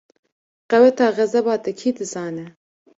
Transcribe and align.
Qeweta 0.69 1.05
xezeba 1.17 1.53
te 1.63 1.71
kî 1.79 1.89
dizane? 1.99 2.45